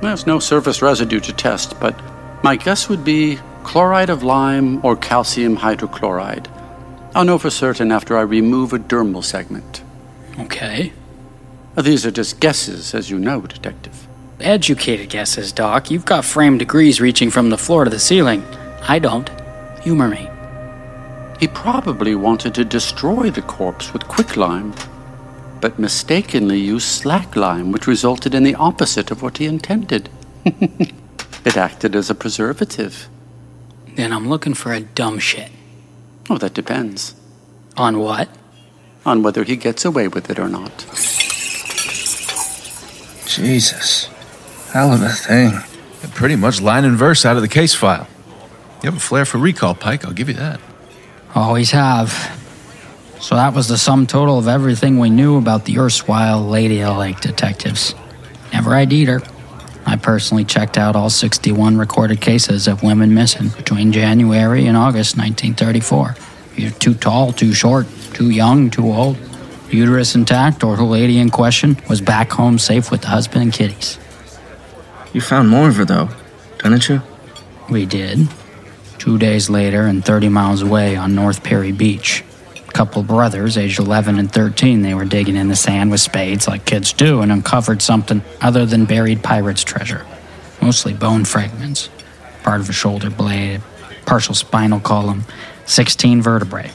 There's 0.00 0.26
no 0.26 0.40
surface 0.40 0.82
residue 0.82 1.20
to 1.20 1.32
test, 1.32 1.78
but 1.78 1.94
my 2.42 2.56
guess 2.56 2.88
would 2.88 3.04
be 3.04 3.38
chloride 3.62 4.10
of 4.10 4.24
lime 4.24 4.84
or 4.84 4.96
calcium 4.96 5.56
hydrochloride. 5.56 6.48
I'll 7.14 7.24
know 7.24 7.38
for 7.38 7.50
certain 7.50 7.92
after 7.92 8.18
I 8.18 8.22
remove 8.22 8.72
a 8.72 8.80
dermal 8.80 9.22
segment. 9.22 9.84
Okay. 10.40 10.92
These 11.80 12.04
are 12.04 12.10
just 12.10 12.40
guesses, 12.40 12.94
as 12.94 13.10
you 13.10 13.18
know, 13.18 13.42
Detective. 13.42 14.08
Educated 14.40 15.08
guesses, 15.08 15.52
Doc. 15.52 15.88
You've 15.88 16.04
got 16.04 16.24
framed 16.24 16.58
degrees 16.58 17.00
reaching 17.00 17.30
from 17.30 17.50
the 17.50 17.58
floor 17.58 17.84
to 17.84 17.90
the 17.90 18.00
ceiling. 18.00 18.42
I 18.88 18.98
don't. 18.98 19.30
Humor 19.82 20.08
me. 20.08 20.31
He 21.42 21.48
probably 21.48 22.14
wanted 22.14 22.54
to 22.54 22.64
destroy 22.64 23.28
the 23.28 23.42
corpse 23.42 23.92
with 23.92 24.06
quicklime, 24.06 24.72
but 25.60 25.76
mistakenly 25.76 26.60
used 26.60 26.86
slaked 26.86 27.34
lime, 27.34 27.72
which 27.72 27.88
resulted 27.88 28.32
in 28.32 28.44
the 28.44 28.54
opposite 28.54 29.10
of 29.10 29.22
what 29.22 29.38
he 29.38 29.46
intended. 29.46 30.08
It 31.44 31.56
acted 31.56 31.96
as 31.96 32.10
a 32.10 32.14
preservative. 32.14 33.08
Then 33.96 34.12
I'm 34.12 34.28
looking 34.28 34.54
for 34.54 34.72
a 34.72 34.78
dumb 34.78 35.18
shit. 35.18 35.50
Oh, 36.30 36.38
that 36.38 36.54
depends. 36.54 37.16
On 37.76 37.98
what? 37.98 38.28
On 39.04 39.24
whether 39.24 39.42
he 39.42 39.56
gets 39.56 39.84
away 39.84 40.06
with 40.06 40.30
it 40.30 40.38
or 40.38 40.48
not. 40.48 40.86
Jesus. 43.26 44.08
Hell 44.72 44.92
of 44.92 45.02
a 45.02 45.08
thing. 45.08 45.58
Pretty 46.14 46.36
much 46.36 46.60
line 46.60 46.84
and 46.84 46.96
verse 46.96 47.26
out 47.26 47.34
of 47.34 47.42
the 47.42 47.48
case 47.48 47.74
file. 47.74 48.06
You 48.84 48.90
have 48.90 48.98
a 48.98 49.00
flair 49.00 49.24
for 49.24 49.38
recall, 49.38 49.74
Pike, 49.74 50.04
I'll 50.04 50.12
give 50.12 50.28
you 50.28 50.36
that. 50.36 50.60
Always 51.34 51.70
have. 51.70 52.10
So 53.20 53.36
that 53.36 53.54
was 53.54 53.68
the 53.68 53.78
sum 53.78 54.06
total 54.06 54.38
of 54.38 54.48
everything 54.48 54.98
we 54.98 55.08
knew 55.08 55.38
about 55.38 55.64
the 55.64 55.78
erstwhile 55.78 56.42
Lady 56.42 56.84
Lake 56.84 57.20
detectives. 57.20 57.94
Never 58.52 58.74
ID'd 58.74 59.08
her. 59.08 59.22
I 59.86 59.96
personally 59.96 60.44
checked 60.44 60.76
out 60.76 60.94
all 60.94 61.10
61 61.10 61.76
recorded 61.78 62.20
cases 62.20 62.68
of 62.68 62.82
women 62.82 63.14
missing 63.14 63.48
between 63.48 63.92
January 63.92 64.66
and 64.66 64.76
August 64.76 65.16
1934. 65.16 66.16
Either 66.56 66.78
too 66.78 66.94
tall, 66.94 67.32
too 67.32 67.54
short, 67.54 67.86
too 68.12 68.30
young, 68.30 68.70
too 68.70 68.92
old, 68.92 69.16
uterus 69.70 70.14
intact, 70.14 70.62
or 70.62 70.76
the 70.76 70.84
lady 70.84 71.18
in 71.18 71.30
question 71.30 71.78
was 71.88 72.00
back 72.00 72.30
home 72.30 72.58
safe 72.58 72.90
with 72.90 73.00
the 73.02 73.08
husband 73.08 73.42
and 73.42 73.52
kiddies. 73.52 73.98
You 75.12 75.20
found 75.20 75.48
more 75.48 75.68
of 75.68 75.76
her, 75.76 75.84
though, 75.84 76.10
didn't 76.58 76.88
you? 76.88 77.00
We 77.70 77.86
did. 77.86 78.28
Two 79.02 79.18
days 79.18 79.50
later, 79.50 79.86
and 79.86 80.04
30 80.04 80.28
miles 80.28 80.62
away 80.62 80.94
on 80.94 81.16
North 81.16 81.42
Perry 81.42 81.72
Beach. 81.72 82.22
A 82.68 82.70
couple 82.70 83.02
brothers, 83.02 83.58
aged 83.58 83.80
11 83.80 84.16
and 84.16 84.32
13, 84.32 84.82
they 84.82 84.94
were 84.94 85.04
digging 85.04 85.34
in 85.34 85.48
the 85.48 85.56
sand 85.56 85.90
with 85.90 86.00
spades 86.00 86.46
like 86.46 86.66
kids 86.66 86.92
do 86.92 87.20
and 87.20 87.32
uncovered 87.32 87.82
something 87.82 88.22
other 88.40 88.64
than 88.64 88.84
buried 88.84 89.20
pirate's 89.20 89.64
treasure. 89.64 90.06
Mostly 90.60 90.94
bone 90.94 91.24
fragments, 91.24 91.90
part 92.44 92.60
of 92.60 92.70
a 92.70 92.72
shoulder 92.72 93.10
blade, 93.10 93.60
partial 94.06 94.36
spinal 94.36 94.78
column, 94.78 95.24
16 95.66 96.22
vertebrae, 96.22 96.70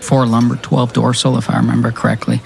four 0.00 0.24
lumbar, 0.24 0.58
12 0.58 0.92
dorsal, 0.92 1.36
if 1.36 1.50
I 1.50 1.56
remember 1.56 1.90
correctly. 1.90 2.40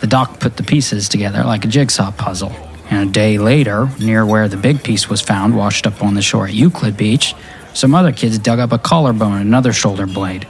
The 0.00 0.08
doc 0.08 0.40
put 0.40 0.56
the 0.56 0.64
pieces 0.64 1.08
together 1.08 1.44
like 1.44 1.64
a 1.64 1.68
jigsaw 1.68 2.10
puzzle. 2.10 2.50
And 2.90 3.08
a 3.08 3.12
day 3.12 3.38
later, 3.38 3.88
near 4.00 4.26
where 4.26 4.48
the 4.48 4.56
big 4.56 4.82
piece 4.82 5.08
was 5.08 5.20
found, 5.20 5.56
washed 5.56 5.86
up 5.86 6.02
on 6.02 6.14
the 6.14 6.22
shore 6.22 6.48
at 6.48 6.54
Euclid 6.54 6.96
Beach, 6.96 7.36
some 7.74 7.94
other 7.94 8.12
kids 8.12 8.38
dug 8.38 8.58
up 8.58 8.72
a 8.72 8.78
collarbone 8.78 9.34
and 9.34 9.46
another 9.46 9.72
shoulder 9.72 10.06
blade. 10.06 10.46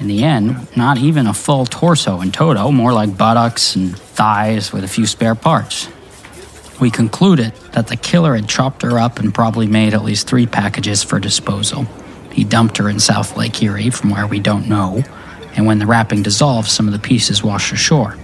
In 0.00 0.08
the 0.08 0.24
end, 0.24 0.76
not 0.76 0.98
even 0.98 1.26
a 1.26 1.34
full 1.34 1.66
torso 1.66 2.20
in 2.20 2.32
toto, 2.32 2.70
more 2.70 2.92
like 2.92 3.16
buttocks 3.16 3.76
and 3.76 3.96
thighs 3.96 4.72
with 4.72 4.84
a 4.84 4.88
few 4.88 5.06
spare 5.06 5.34
parts. 5.34 5.88
We 6.80 6.90
concluded 6.90 7.54
that 7.72 7.86
the 7.86 7.96
killer 7.96 8.34
had 8.34 8.48
chopped 8.48 8.82
her 8.82 8.98
up 8.98 9.20
and 9.20 9.32
probably 9.32 9.68
made 9.68 9.94
at 9.94 10.04
least 10.04 10.26
three 10.26 10.46
packages 10.46 11.04
for 11.04 11.20
disposal. 11.20 11.86
He 12.32 12.42
dumped 12.42 12.78
her 12.78 12.88
in 12.88 12.98
South 12.98 13.36
Lake 13.36 13.62
Erie, 13.62 13.90
from 13.90 14.10
where 14.10 14.26
we 14.26 14.40
don't 14.40 14.68
know, 14.68 15.04
and 15.54 15.66
when 15.66 15.78
the 15.78 15.86
wrapping 15.86 16.24
dissolved, 16.24 16.68
some 16.68 16.88
of 16.88 16.92
the 16.92 16.98
pieces 16.98 17.44
washed 17.44 17.72
ashore. 17.72 18.16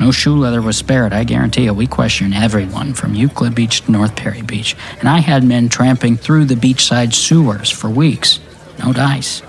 No 0.00 0.12
shoe 0.12 0.36
leather 0.36 0.62
was 0.62 0.76
spared, 0.76 1.12
I 1.12 1.24
guarantee 1.24 1.64
you. 1.64 1.74
We 1.74 1.86
questioned 1.88 2.34
everyone 2.34 2.94
from 2.94 3.14
Euclid 3.14 3.54
Beach 3.54 3.80
to 3.82 3.92
North 3.92 4.14
Perry 4.14 4.42
Beach, 4.42 4.76
and 5.00 5.08
I 5.08 5.18
had 5.18 5.42
men 5.42 5.68
tramping 5.68 6.16
through 6.16 6.44
the 6.44 6.54
beachside 6.54 7.12
sewers 7.14 7.70
for 7.70 7.90
weeks. 7.90 8.38
No 8.78 8.92
dice. 8.92 9.42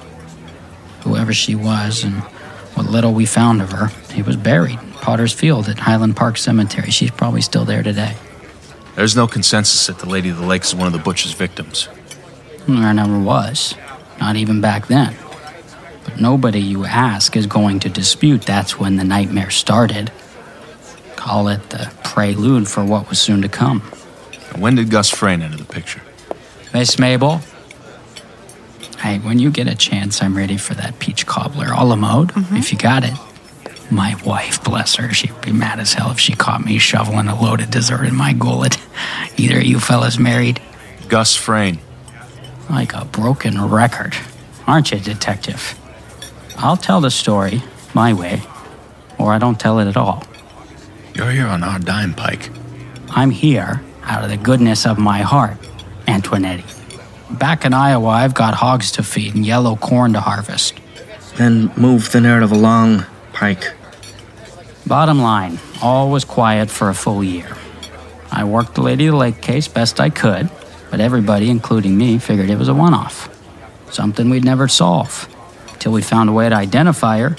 Whoever 1.01 1.33
she 1.33 1.53
was 1.53 2.03
and 2.03 2.15
what 2.73 2.87
little 2.87 3.13
we 3.13 3.25
found 3.25 3.61
of 3.61 3.71
her, 3.71 3.87
he 4.11 4.23
was 4.23 4.37
buried 4.37 4.79
in 4.79 4.91
Potter's 4.93 5.33
Field 5.33 5.69
at 5.69 5.79
Highland 5.79 6.17
Park 6.17 6.37
Cemetery. 6.37 6.89
She's 6.89 7.11
probably 7.11 7.41
still 7.41 7.65
there 7.65 7.83
today. 7.83 8.15
There's 8.95 9.15
no 9.15 9.27
consensus 9.27 9.87
that 9.87 9.99
the 9.99 10.09
Lady 10.09 10.29
of 10.29 10.37
the 10.37 10.45
Lake 10.45 10.63
is 10.63 10.73
one 10.73 10.87
of 10.87 10.93
the 10.93 10.99
butcher's 10.99 11.33
victims. 11.33 11.87
There 12.67 12.93
never 12.93 13.19
was, 13.19 13.75
not 14.19 14.35
even 14.35 14.61
back 14.61 14.87
then. 14.87 15.15
But 16.05 16.19
nobody 16.19 16.59
you 16.59 16.85
ask 16.85 17.37
is 17.37 17.45
going 17.45 17.79
to 17.81 17.89
dispute 17.89 18.41
that's 18.41 18.79
when 18.79 18.97
the 18.97 19.03
nightmare 19.03 19.51
started. 19.51 20.11
Call 21.19 21.49
it 21.49 21.69
the 21.69 21.91
prelude 22.05 22.69
for 22.69 22.85
what 22.85 23.09
was 23.09 23.19
soon 23.19 23.41
to 23.41 23.49
come. 23.49 23.81
When 24.57 24.75
did 24.75 24.89
Gus 24.89 25.09
Frayne 25.09 25.41
enter 25.41 25.57
the 25.57 25.65
picture? 25.65 26.01
Miss 26.73 26.97
Mabel? 26.97 27.41
Hey, 28.99 29.19
when 29.19 29.37
you 29.37 29.51
get 29.51 29.67
a 29.67 29.75
chance, 29.75 30.23
I'm 30.23 30.37
ready 30.37 30.55
for 30.55 30.75
that 30.75 30.97
peach 30.99 31.25
cobbler 31.25 31.73
a 31.73 31.83
la 31.83 31.97
mode, 31.97 32.29
mm-hmm. 32.29 32.55
if 32.55 32.71
you 32.71 32.77
got 32.77 33.03
it. 33.03 33.11
My 33.91 34.15
wife, 34.23 34.63
bless 34.63 34.95
her, 34.95 35.11
she'd 35.11 35.41
be 35.41 35.51
mad 35.51 35.81
as 35.81 35.91
hell 35.91 36.09
if 36.09 36.21
she 36.21 36.35
caught 36.35 36.63
me 36.63 36.77
shoveling 36.77 37.27
a 37.27 37.39
loaded 37.39 37.69
dessert 37.69 38.05
in 38.05 38.15
my 38.15 38.31
gullet. 38.31 38.77
Either 39.37 39.57
of 39.57 39.65
you 39.65 39.81
fellas 39.81 40.17
married? 40.17 40.61
Gus 41.09 41.35
Frayne. 41.35 41.79
Like 42.69 42.93
a 42.93 43.03
broken 43.03 43.61
record. 43.61 44.15
Aren't 44.65 44.93
you, 44.93 44.99
detective? 44.99 45.77
I'll 46.55 46.77
tell 46.77 47.01
the 47.01 47.11
story 47.11 47.61
my 47.93 48.13
way, 48.13 48.41
or 49.17 49.33
I 49.33 49.37
don't 49.37 49.59
tell 49.59 49.79
it 49.79 49.87
at 49.89 49.97
all. 49.97 50.23
You're 51.13 51.31
here 51.31 51.47
on 51.47 51.63
our 51.63 51.79
dime, 51.79 52.13
Pike. 52.13 52.49
I'm 53.09 53.31
here 53.31 53.81
out 54.03 54.23
of 54.23 54.29
the 54.29 54.37
goodness 54.37 54.85
of 54.85 54.97
my 54.97 55.19
heart, 55.19 55.57
Antonetti. 56.07 56.63
Back 57.37 57.65
in 57.65 57.73
Iowa, 57.73 58.07
I've 58.07 58.33
got 58.33 58.53
hogs 58.55 58.91
to 58.93 59.03
feed 59.03 59.35
and 59.35 59.45
yellow 59.45 59.75
corn 59.75 60.13
to 60.13 60.19
harvest. 60.19 60.79
Then 61.35 61.71
move 61.75 62.11
the 62.11 62.21
narrative 62.21 62.51
along, 62.51 63.05
Pike. 63.33 63.73
Bottom 64.87 65.21
line, 65.21 65.59
all 65.81 66.09
was 66.09 66.25
quiet 66.25 66.69
for 66.69 66.89
a 66.89 66.93
full 66.95 67.23
year. 67.23 67.55
I 68.31 68.43
worked 68.43 68.75
the 68.75 68.81
Lady 68.81 69.07
of 69.07 69.13
the 69.13 69.17
Lake 69.17 69.41
case 69.41 69.67
best 69.67 69.99
I 69.99 70.09
could, 70.09 70.49
but 70.89 70.99
everybody, 70.99 71.49
including 71.49 71.97
me, 71.97 72.17
figured 72.17 72.49
it 72.49 72.57
was 72.57 72.67
a 72.67 72.73
one 72.73 72.93
off. 72.93 73.29
Something 73.91 74.29
we'd 74.29 74.45
never 74.45 74.67
solve. 74.67 75.27
Till 75.79 75.91
we 75.91 76.01
found 76.01 76.29
a 76.29 76.33
way 76.33 76.49
to 76.49 76.55
identify 76.55 77.19
her. 77.19 77.37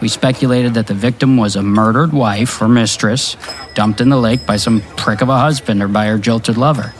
We 0.00 0.08
speculated 0.08 0.74
that 0.74 0.86
the 0.86 0.94
victim 0.94 1.36
was 1.36 1.56
a 1.56 1.62
murdered 1.62 2.12
wife 2.12 2.62
or 2.62 2.68
mistress, 2.68 3.36
dumped 3.74 4.00
in 4.00 4.08
the 4.08 4.16
lake 4.16 4.46
by 4.46 4.56
some 4.56 4.80
prick 4.96 5.20
of 5.20 5.28
a 5.28 5.38
husband 5.38 5.82
or 5.82 5.88
by 5.88 6.06
her 6.06 6.18
jilted 6.18 6.56
lover. 6.56 6.94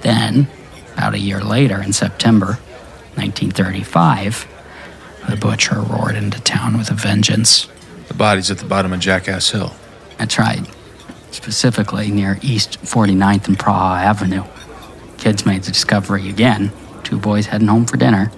Then, 0.00 0.48
about 0.94 1.14
a 1.14 1.18
year 1.18 1.40
later, 1.40 1.82
in 1.82 1.92
September 1.92 2.58
1935, 3.16 4.48
the 5.28 5.36
butcher 5.36 5.80
roared 5.80 6.16
into 6.16 6.40
town 6.40 6.78
with 6.78 6.90
a 6.90 6.94
vengeance. 6.94 7.68
The 8.08 8.14
body's 8.14 8.50
at 8.50 8.58
the 8.58 8.64
bottom 8.64 8.92
of 8.92 9.00
Jackass 9.00 9.50
Hill. 9.50 9.72
That's 10.18 10.38
right. 10.38 10.66
Specifically 11.30 12.10
near 12.10 12.38
East 12.42 12.80
49th 12.82 13.48
and 13.48 13.58
Praha 13.58 14.02
Avenue. 14.02 14.44
Kids 15.18 15.46
made 15.46 15.62
the 15.62 15.70
discovery 15.70 16.28
again. 16.28 16.72
Two 17.04 17.18
boys 17.18 17.46
heading 17.46 17.68
home 17.68 17.86
for 17.86 17.96
dinner. 17.96 18.32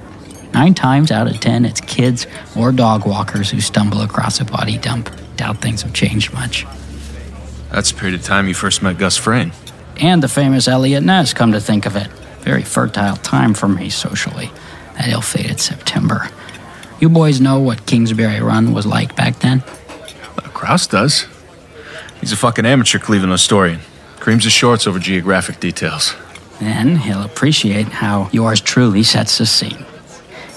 Nine 0.54 0.72
times 0.72 1.10
out 1.10 1.26
of 1.26 1.40
ten, 1.40 1.64
it's 1.64 1.80
kids 1.80 2.28
or 2.56 2.70
dog 2.70 3.06
walkers 3.06 3.50
who 3.50 3.60
stumble 3.60 4.02
across 4.02 4.40
a 4.40 4.44
body 4.44 4.78
dump. 4.78 5.10
Doubt 5.36 5.58
things 5.58 5.82
have 5.82 5.92
changed 5.92 6.32
much. 6.32 6.64
That's 7.72 7.90
the 7.90 7.98
period 7.98 8.20
of 8.20 8.24
time 8.24 8.46
you 8.46 8.54
first 8.54 8.80
met 8.80 8.96
Gus 8.96 9.16
Frayne. 9.16 9.52
And 10.00 10.22
the 10.22 10.28
famous 10.28 10.68
Eliot 10.68 11.02
Ness, 11.02 11.34
come 11.34 11.52
to 11.52 11.60
think 11.60 11.86
of 11.86 11.96
it. 11.96 12.06
Very 12.40 12.62
fertile 12.62 13.16
time 13.16 13.52
for 13.52 13.66
me 13.66 13.90
socially. 13.90 14.50
That 14.96 15.08
ill 15.08 15.22
fated 15.22 15.58
September. 15.58 16.28
You 17.00 17.08
boys 17.08 17.40
know 17.40 17.58
what 17.58 17.84
Kingsbury 17.84 18.40
Run 18.40 18.72
was 18.72 18.86
like 18.86 19.16
back 19.16 19.40
then? 19.40 19.64
Uh, 20.38 20.48
Krauss 20.54 20.86
does. 20.86 21.26
He's 22.20 22.30
a 22.30 22.36
fucking 22.36 22.64
amateur 22.64 23.00
Cleveland 23.00 23.32
historian. 23.32 23.80
Creams 24.20 24.44
his 24.44 24.52
shorts 24.52 24.86
over 24.86 25.00
geographic 25.00 25.58
details. 25.58 26.14
Then 26.60 26.96
he'll 26.96 27.22
appreciate 27.22 27.88
how 27.88 28.30
yours 28.32 28.60
truly 28.60 29.02
sets 29.02 29.38
the 29.38 29.46
scene. 29.46 29.84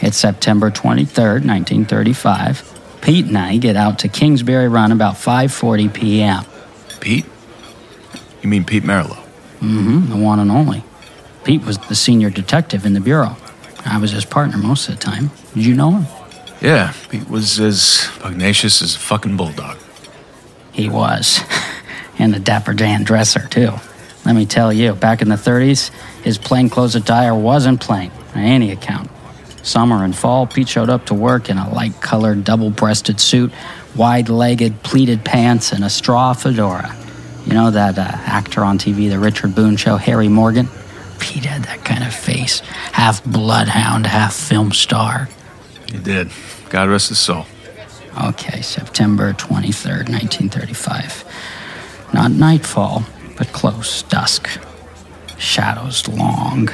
It's 0.01 0.17
September 0.17 0.69
23rd, 0.69 1.45
1935. 1.45 2.99
Pete 3.01 3.25
and 3.25 3.37
I 3.37 3.57
get 3.57 3.75
out 3.75 3.99
to 3.99 4.07
Kingsbury 4.07 4.67
Run 4.67 4.91
about 4.91 5.15
5:40 5.15 5.93
p.m. 5.93 6.45
Pete? 6.99 7.25
You 8.41 8.49
mean 8.49 8.63
Pete 8.63 8.83
Merylo? 8.83 9.17
Mm-hmm, 9.59 10.09
the 10.09 10.17
one 10.17 10.39
and 10.39 10.51
only. 10.51 10.83
Pete 11.43 11.63
was 11.63 11.77
the 11.77 11.95
senior 11.95 12.29
detective 12.29 12.85
in 12.85 12.93
the 12.93 12.99
bureau. 12.99 13.37
I 13.85 13.97
was 13.97 14.11
his 14.11 14.25
partner 14.25 14.57
most 14.57 14.89
of 14.89 14.95
the 14.95 15.01
time. 15.01 15.31
Did 15.53 15.65
you 15.65 15.73
know 15.73 15.91
him? 15.91 16.05
Yeah, 16.61 16.93
Pete 17.09 17.29
was 17.29 17.59
as 17.59 18.09
pugnacious 18.19 18.81
as 18.81 18.95
a 18.95 18.99
fucking 18.99 19.37
bulldog. 19.37 19.77
He 20.71 20.89
was. 20.89 21.39
and 22.19 22.35
a 22.35 22.39
dapper 22.39 22.73
Dan 22.73 23.03
dresser, 23.03 23.47
too. 23.47 23.73
Let 24.25 24.35
me 24.35 24.45
tell 24.45 24.73
you, 24.73 24.93
back 24.93 25.21
in 25.21 25.29
the 25.29 25.35
30s, 25.35 25.91
his 26.23 26.37
plainclothes 26.37 26.95
attire 26.95 27.33
wasn't 27.33 27.79
plain, 27.79 28.11
by 28.33 28.41
any 28.41 28.71
account. 28.71 29.09
Summer 29.67 30.05
and 30.05 30.15
fall, 30.15 30.47
Pete 30.47 30.69
showed 30.69 30.89
up 30.89 31.07
to 31.07 31.13
work 31.13 31.49
in 31.49 31.57
a 31.57 31.69
light 31.69 31.99
colored, 31.99 32.45
double 32.45 32.69
breasted 32.69 33.19
suit, 33.19 33.51
wide 33.97 34.29
legged, 34.29 34.81
pleated 34.81 35.25
pants, 35.25 35.73
and 35.73 35.83
a 35.83 35.89
straw 35.89 36.31
fedora. 36.31 36.95
You 37.45 37.53
know 37.53 37.71
that 37.71 37.97
uh, 37.99 38.03
actor 38.03 38.63
on 38.63 38.77
TV, 38.77 39.09
the 39.09 39.19
Richard 39.19 39.55
Boone 39.55 39.75
show, 39.75 39.97
Harry 39.97 40.29
Morgan? 40.29 40.69
Pete 41.19 41.43
had 41.43 41.63
that 41.63 41.83
kind 41.83 42.05
of 42.05 42.13
face. 42.13 42.59
Half 42.93 43.25
bloodhound, 43.25 44.07
half 44.07 44.33
film 44.33 44.71
star. 44.71 45.27
He 45.91 45.97
did. 45.97 46.31
God 46.69 46.87
rest 46.87 47.09
his 47.09 47.19
soul. 47.19 47.45
Okay, 48.23 48.61
September 48.61 49.33
23rd, 49.33 50.09
1935. 50.09 51.25
Not 52.13 52.31
nightfall, 52.31 53.03
but 53.37 53.47
close, 53.51 54.03
dusk. 54.03 54.49
shadows 55.37 56.07
long. 56.07 56.69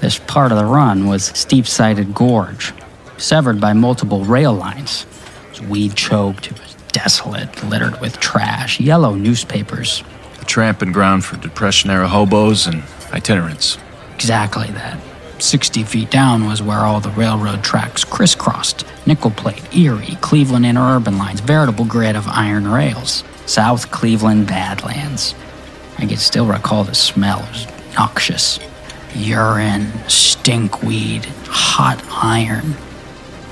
This 0.00 0.18
part 0.18 0.52
of 0.52 0.58
the 0.58 0.64
run 0.64 1.06
was 1.06 1.24
steep 1.24 1.66
sided 1.66 2.14
gorge, 2.14 2.72
severed 3.16 3.60
by 3.60 3.72
multiple 3.72 4.24
rail 4.24 4.52
lines. 4.52 5.06
It 5.46 5.50
was 5.50 5.60
weed 5.62 5.94
choked, 5.96 6.46
it 6.50 6.60
was 6.60 6.74
desolate, 6.92 7.64
littered 7.64 8.00
with 8.00 8.20
trash, 8.20 8.78
yellow 8.78 9.14
newspapers. 9.14 10.04
A 10.40 10.44
tramping 10.44 10.92
ground 10.92 11.24
for 11.24 11.36
Depression 11.36 11.90
era 11.90 12.06
hobos 12.06 12.66
and 12.66 12.84
itinerants. 13.12 13.76
Exactly 14.14 14.68
that. 14.68 15.00
60 15.40 15.82
feet 15.84 16.10
down 16.10 16.46
was 16.46 16.62
where 16.62 16.80
all 16.80 17.00
the 17.00 17.10
railroad 17.10 17.62
tracks 17.62 18.04
crisscrossed. 18.04 18.84
Nickel 19.06 19.30
plate, 19.30 19.62
Erie, 19.74 20.16
Cleveland 20.20 20.64
interurban 20.64 21.18
lines, 21.18 21.40
veritable 21.40 21.84
grid 21.84 22.16
of 22.16 22.26
iron 22.28 22.68
rails. 22.68 23.24
South 23.46 23.90
Cleveland 23.90 24.46
Badlands. 24.46 25.34
I 25.96 26.06
can 26.06 26.18
still 26.18 26.46
recall 26.46 26.84
the 26.84 26.94
smell. 26.94 27.40
It 27.40 27.50
was 27.50 27.66
noxious. 27.94 28.58
Urine, 29.14 29.86
stinkweed, 30.06 31.24
hot 31.46 32.02
iron. 32.10 32.74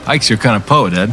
Ike's 0.06 0.30
your 0.30 0.38
kind 0.38 0.56
of 0.56 0.66
poet, 0.66 0.92
Ed. 0.94 1.10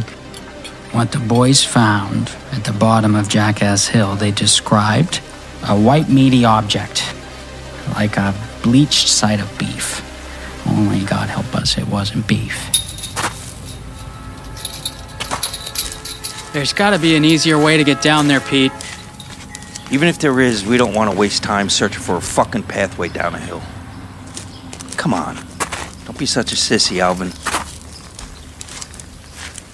What 0.92 1.10
the 1.12 1.18
boys 1.18 1.64
found 1.64 2.30
at 2.52 2.64
the 2.64 2.72
bottom 2.72 3.16
of 3.16 3.28
Jackass 3.28 3.88
Hill, 3.88 4.14
they 4.14 4.30
described 4.30 5.20
a 5.66 5.76
white 5.76 6.08
meaty 6.08 6.44
object, 6.44 7.12
like 7.94 8.16
a 8.16 8.34
bleached 8.62 9.08
side 9.08 9.40
of 9.40 9.58
beef. 9.58 10.02
Only 10.68 11.04
God 11.04 11.28
help 11.28 11.54
us, 11.54 11.76
it 11.76 11.88
wasn't 11.88 12.26
beef. 12.26 12.70
There's 16.52 16.72
gotta 16.72 17.00
be 17.00 17.16
an 17.16 17.24
easier 17.24 17.58
way 17.58 17.76
to 17.76 17.82
get 17.82 18.00
down 18.00 18.28
there, 18.28 18.40
Pete. 18.40 18.70
Even 19.90 20.06
if 20.06 20.20
there 20.20 20.40
is, 20.40 20.64
we 20.64 20.76
don't 20.76 20.94
want 20.94 21.10
to 21.10 21.16
waste 21.16 21.42
time 21.42 21.68
searching 21.68 22.00
for 22.00 22.16
a 22.16 22.20
fucking 22.20 22.62
pathway 22.62 23.08
down 23.08 23.34
a 23.34 23.40
hill. 23.40 23.60
Come 25.04 25.12
on. 25.12 25.36
Don't 26.06 26.18
be 26.18 26.24
such 26.24 26.50
a 26.50 26.56
sissy, 26.56 26.98
Alvin. 26.98 27.28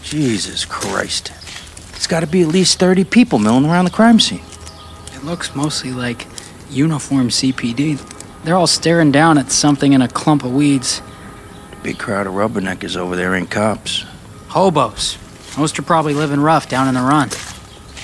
Jesus 0.03 0.65
Christ. 0.65 1.31
There's 1.93 2.09
got 2.09 2.19
to 2.23 2.27
be 2.27 2.43
at 2.43 2.49
least 2.49 2.81
30 2.81 3.05
people 3.05 3.39
milling 3.39 3.65
around 3.65 3.85
the 3.85 3.93
crime 3.93 4.19
scene. 4.19 4.43
It 5.15 5.23
looks 5.23 5.55
mostly 5.55 5.93
like 5.93 6.27
uniform 6.69 7.29
CPD. 7.29 8.01
They're 8.43 8.57
all 8.57 8.67
staring 8.67 9.13
down 9.13 9.39
at 9.39 9.53
something 9.53 9.93
in 9.93 10.03
a 10.03 10.09
clump 10.09 10.43
of 10.43 10.53
weeds. 10.53 11.01
The 11.71 11.77
big 11.77 11.99
crowd 12.01 12.27
of 12.27 12.33
rubberneckers 12.33 12.97
over 12.97 13.15
there 13.15 13.33
ain't 13.37 13.53
cops. 13.53 14.05
Hobos. 14.49 15.17
Most 15.57 15.79
are 15.79 15.83
probably 15.83 16.15
living 16.15 16.41
rough 16.41 16.69
down 16.69 16.89
in 16.89 16.95
the 16.95 17.03
run. 17.03 17.29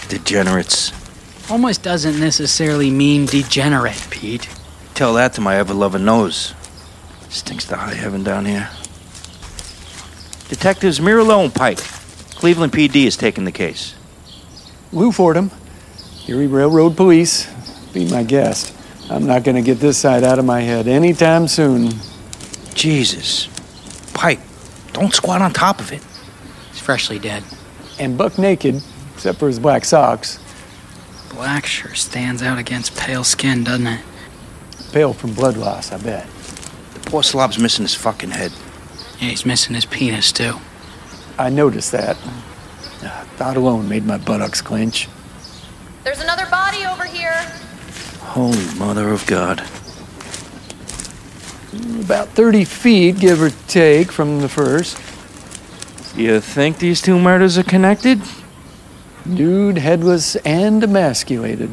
Degenerates. 0.09 0.92
Almost 1.50 1.83
doesn't 1.83 2.21
necessarily 2.21 2.92
mean 2.92 3.26
degenerate, 3.26 4.06
Pete. 4.11 4.49
Tell 4.95 5.14
that 5.14 5.33
to 5.33 5.40
my 5.40 5.56
ever 5.56 5.75
loving 5.75 6.04
nose. 6.04 6.54
Stinks 7.28 7.66
to 7.66 7.76
high 7.76 7.95
heaven 7.95 8.23
down 8.23 8.45
here. 8.45 8.68
Detectives 10.49 11.00
Merylo 11.00 11.45
and 11.45 11.54
Pike. 11.54 11.78
Cleveland 12.37 12.73
PD 12.73 13.06
is 13.06 13.16
taking 13.16 13.45
the 13.45 13.52
case. 13.52 13.95
Lou 14.92 15.11
Fordham, 15.11 15.50
Erie 16.28 16.47
Railroad 16.47 16.97
Police. 16.97 17.52
Be 17.92 18.09
my 18.09 18.23
guest. 18.23 18.73
I'm 19.11 19.26
not 19.26 19.45
going 19.45 19.56
to 19.56 19.62
get 19.62 19.78
this 19.78 19.99
side 19.99 20.25
out 20.25 20.38
of 20.38 20.45
my 20.45 20.61
head 20.61 20.87
anytime 20.87 21.49
soon. 21.49 21.92
Jesus. 22.75 23.49
Pike, 24.14 24.40
don't 24.92 25.14
squat 25.14 25.42
on 25.42 25.52
top 25.52 25.80
of 25.80 25.92
it. 25.92 26.02
He's 26.71 26.80
freshly 26.80 27.18
dead. 27.18 27.42
And 27.99 28.18
buck 28.18 28.38
naked, 28.38 28.83
except 29.14 29.38
for 29.38 29.49
his 29.49 29.59
black 29.59 29.85
socks. 29.85 30.38
Black 31.30 31.66
sure 31.66 31.95
stands 31.95 32.42
out 32.42 32.59
against 32.59 32.97
pale 32.97 33.25
skin, 33.25 33.64
doesn't 33.64 33.87
it? 33.87 34.04
Pale 34.92 35.14
from 35.14 35.35
blood 35.35 35.56
loss, 35.56 35.92
I 35.92 35.99
bet. 35.99 36.26
The 37.06 37.12
poor 37.12 37.22
slob's 37.22 37.56
missing 37.56 37.84
his 37.84 37.94
fucking 37.94 38.30
head. 38.30 38.50
Yeah, 39.20 39.28
he's 39.28 39.46
missing 39.46 39.76
his 39.76 39.86
penis, 39.86 40.32
too. 40.32 40.56
I 41.38 41.50
noticed 41.50 41.92
that. 41.92 42.16
Uh, 43.00 43.25
thought 43.36 43.56
alone 43.56 43.88
made 43.88 44.04
my 44.04 44.19
buttocks 44.19 44.60
clench. 44.60 45.08
There's 46.02 46.21
another 46.21 46.47
body 46.47 46.84
over 46.84 47.04
here. 47.04 47.32
Holy 48.23 48.75
mother 48.75 49.10
of 49.10 49.25
God. 49.28 49.60
About 52.00 52.28
30 52.30 52.64
feet, 52.64 53.21
give 53.21 53.40
or 53.40 53.50
take, 53.69 54.10
from 54.10 54.40
the 54.40 54.49
first. 54.49 54.99
You 56.16 56.40
think 56.40 56.80
these 56.80 57.00
two 57.00 57.21
murders 57.21 57.56
are 57.56 57.62
connected? 57.62 58.21
Dude, 59.32 59.78
headless 59.78 60.34
and 60.36 60.82
emasculated. 60.82 61.71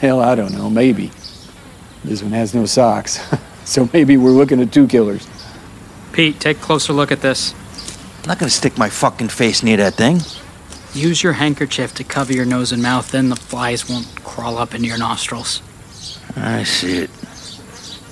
Hell, 0.00 0.20
I 0.20 0.34
don't 0.34 0.52
know, 0.52 0.68
maybe. 0.68 1.12
This 2.04 2.22
one 2.22 2.32
has 2.32 2.54
no 2.54 2.66
socks, 2.66 3.18
so 3.70 3.88
maybe 3.92 4.16
we're 4.16 4.30
looking 4.30 4.60
at 4.60 4.72
two 4.72 4.88
killers. 4.88 5.28
Pete, 6.12 6.40
take 6.40 6.56
a 6.56 6.60
closer 6.60 6.92
look 6.92 7.12
at 7.12 7.20
this. 7.20 7.54
I'm 8.22 8.28
not 8.28 8.38
gonna 8.40 8.50
stick 8.50 8.76
my 8.76 8.90
fucking 8.90 9.28
face 9.28 9.62
near 9.62 9.76
that 9.76 9.94
thing. 9.94 10.20
Use 10.92 11.22
your 11.22 11.34
handkerchief 11.34 11.94
to 11.94 12.02
cover 12.02 12.32
your 12.32 12.44
nose 12.44 12.72
and 12.72 12.82
mouth, 12.82 13.12
then 13.12 13.28
the 13.28 13.36
flies 13.36 13.88
won't 13.88 14.24
crawl 14.24 14.58
up 14.58 14.74
into 14.74 14.88
your 14.88 14.98
nostrils. 14.98 15.62
I 16.34 16.64
see 16.64 16.98
it. 16.98 17.10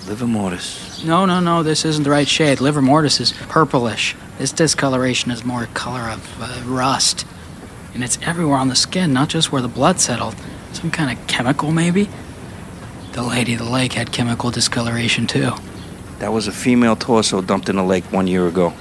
Livor 0.07 0.29
mortis. 0.29 1.05
No, 1.05 1.27
no, 1.27 1.41
no, 1.41 1.65
this 1.65 1.85
isn't 1.85 2.05
the 2.05 2.11
right 2.11 2.29
shade. 2.29 2.61
Livor 2.61 2.81
mortis 2.81 3.21
is 3.21 3.33
purplish. 3.33 4.15
This 4.39 4.53
discoloration 4.53 5.33
is 5.33 5.45
more 5.45 5.67
color 5.75 6.09
of 6.09 6.41
uh, 6.41 6.63
rust. 6.67 7.27
And 7.95 8.05
it's 8.05 8.19
everywhere 8.23 8.59
on 8.59 8.69
the 8.69 8.77
skin, 8.77 9.13
not 9.13 9.29
just 9.29 9.51
where 9.51 9.61
the 9.61 9.67
blood 9.67 9.99
settled. 9.99 10.37
Some 10.73 10.93
kind 10.93 11.19
of 11.19 11.27
chemical, 11.27 11.73
maybe? 11.73 12.09
The 13.19 13.25
lady 13.25 13.55
of 13.55 13.59
the 13.59 13.65
lake 13.65 13.95
had 13.95 14.13
chemical 14.13 14.53
discoloration, 14.53 15.27
too. 15.27 15.51
That 16.21 16.33
was 16.33 16.47
a 16.47 16.53
female 16.53 16.95
torso 16.95 17.43
dumped 17.43 17.69
in 17.69 17.77
a 17.77 17.85
lake 17.85 18.05
one 18.13 18.29
year 18.29 18.47
ago. 18.47 18.73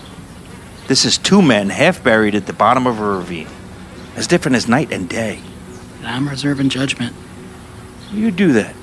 This 0.86 1.06
is 1.06 1.18
two 1.18 1.42
men 1.42 1.72
half 1.72 2.04
buried 2.04 2.36
at 2.36 2.46
the 2.46 2.54
bottom 2.54 2.86
of 2.86 3.00
a 3.00 3.04
ravine. 3.04 3.48
As 4.16 4.28
different 4.28 4.56
as 4.56 4.68
night 4.68 4.94
and 4.94 5.10
day. 5.10 5.42
And 5.98 6.08
I'm 6.08 6.30
reserving 6.30 6.70
judgment. 6.70 7.16
You 8.12 8.30
do 8.30 8.52
that. 8.52 8.76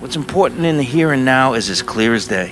What's 0.00 0.16
important 0.16 0.64
in 0.64 0.78
the 0.78 0.82
here 0.82 1.12
and 1.12 1.26
now 1.26 1.52
is 1.52 1.68
as 1.68 1.82
clear 1.82 2.14
as 2.14 2.26
day. 2.26 2.50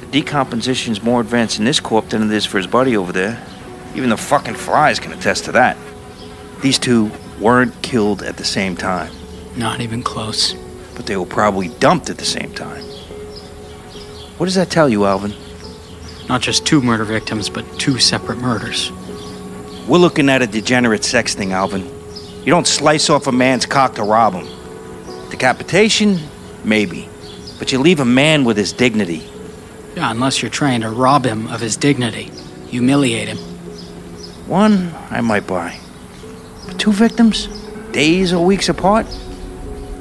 The 0.00 0.06
decomposition's 0.06 1.02
more 1.02 1.20
advanced 1.20 1.58
in 1.58 1.66
this 1.66 1.80
corpse 1.80 2.12
than 2.12 2.22
it 2.22 2.32
is 2.32 2.46
for 2.46 2.56
his 2.56 2.66
buddy 2.66 2.96
over 2.96 3.12
there. 3.12 3.46
Even 3.94 4.08
the 4.08 4.16
fucking 4.16 4.54
flies 4.54 4.98
can 4.98 5.12
attest 5.12 5.44
to 5.44 5.52
that. 5.52 5.76
These 6.62 6.78
two 6.78 7.10
weren't 7.38 7.82
killed 7.82 8.22
at 8.22 8.38
the 8.38 8.44
same 8.46 8.74
time. 8.74 9.12
Not 9.54 9.82
even 9.82 10.02
close. 10.02 10.54
But 11.00 11.06
they 11.06 11.16
were 11.16 11.24
probably 11.24 11.68
dumped 11.68 12.10
at 12.10 12.18
the 12.18 12.26
same 12.26 12.52
time. 12.52 12.82
What 14.36 14.44
does 14.44 14.56
that 14.56 14.68
tell 14.68 14.86
you, 14.86 15.06
Alvin? 15.06 15.32
Not 16.28 16.42
just 16.42 16.66
two 16.66 16.82
murder 16.82 17.04
victims, 17.04 17.48
but 17.48 17.64
two 17.78 17.98
separate 17.98 18.36
murders. 18.36 18.92
We're 19.88 19.96
looking 19.96 20.28
at 20.28 20.42
a 20.42 20.46
degenerate 20.46 21.02
sex 21.02 21.34
thing, 21.34 21.52
Alvin. 21.52 21.90
You 22.40 22.50
don't 22.50 22.66
slice 22.66 23.08
off 23.08 23.28
a 23.28 23.32
man's 23.32 23.64
cock 23.64 23.94
to 23.94 24.02
rob 24.02 24.34
him. 24.34 24.46
Decapitation? 25.30 26.18
Maybe. 26.64 27.08
But 27.58 27.72
you 27.72 27.78
leave 27.78 28.00
a 28.00 28.04
man 28.04 28.44
with 28.44 28.58
his 28.58 28.74
dignity. 28.74 29.26
Yeah, 29.96 30.10
unless 30.10 30.42
you're 30.42 30.50
trying 30.50 30.82
to 30.82 30.90
rob 30.90 31.24
him 31.24 31.46
of 31.46 31.62
his 31.62 31.78
dignity, 31.78 32.30
humiliate 32.68 33.28
him. 33.28 33.38
One, 34.46 34.92
I 35.08 35.22
might 35.22 35.46
buy. 35.46 35.80
But 36.66 36.78
two 36.78 36.92
victims? 36.92 37.46
Days 37.90 38.34
or 38.34 38.44
weeks 38.44 38.68
apart? 38.68 39.06